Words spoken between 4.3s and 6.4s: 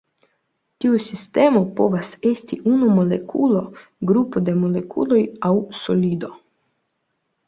de molekuloj aŭ solido.